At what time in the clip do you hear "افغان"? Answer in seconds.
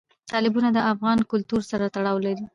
0.91-1.17